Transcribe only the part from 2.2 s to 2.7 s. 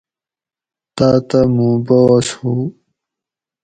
ہُو